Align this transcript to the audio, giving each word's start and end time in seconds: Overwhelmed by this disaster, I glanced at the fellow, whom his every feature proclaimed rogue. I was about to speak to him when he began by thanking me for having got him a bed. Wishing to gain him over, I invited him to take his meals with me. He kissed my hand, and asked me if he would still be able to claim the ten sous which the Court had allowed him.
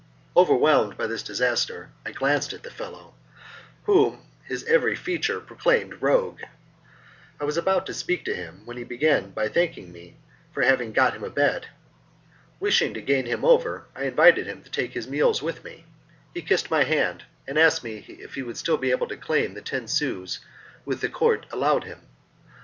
Overwhelmed 0.35 0.97
by 0.97 1.05
this 1.05 1.21
disaster, 1.21 1.91
I 2.07 2.11
glanced 2.11 2.53
at 2.53 2.63
the 2.63 2.71
fellow, 2.71 3.13
whom 3.83 4.25
his 4.45 4.63
every 4.63 4.95
feature 4.95 5.39
proclaimed 5.39 6.01
rogue. 6.01 6.41
I 7.39 7.43
was 7.43 7.55
about 7.55 7.85
to 7.85 7.93
speak 7.93 8.25
to 8.25 8.33
him 8.33 8.63
when 8.65 8.77
he 8.77 8.83
began 8.83 9.29
by 9.29 9.47
thanking 9.47 9.91
me 9.91 10.17
for 10.53 10.63
having 10.63 10.91
got 10.91 11.13
him 11.13 11.23
a 11.23 11.29
bed. 11.29 11.67
Wishing 12.59 12.95
to 12.95 13.01
gain 13.03 13.27
him 13.27 13.45
over, 13.45 13.85
I 13.95 14.05
invited 14.05 14.47
him 14.47 14.63
to 14.63 14.71
take 14.71 14.93
his 14.93 15.07
meals 15.07 15.43
with 15.43 15.63
me. 15.63 15.85
He 16.33 16.41
kissed 16.41 16.71
my 16.71 16.83
hand, 16.83 17.25
and 17.47 17.59
asked 17.59 17.83
me 17.83 17.97
if 17.99 18.33
he 18.33 18.41
would 18.41 18.57
still 18.57 18.77
be 18.77 18.89
able 18.89 19.07
to 19.07 19.15
claim 19.17 19.53
the 19.53 19.61
ten 19.61 19.87
sous 19.87 20.39
which 20.83 21.01
the 21.01 21.09
Court 21.09 21.43
had 21.43 21.53
allowed 21.53 21.83
him. 21.83 22.07